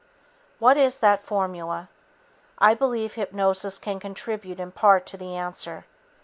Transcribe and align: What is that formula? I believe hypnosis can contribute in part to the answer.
What 0.57 0.77
is 0.77 0.97
that 0.97 1.21
formula? 1.21 1.87
I 2.57 2.73
believe 2.73 3.13
hypnosis 3.13 3.77
can 3.77 3.99
contribute 3.99 4.59
in 4.59 4.71
part 4.71 5.05
to 5.05 5.15
the 5.17 5.35
answer. 5.35 5.85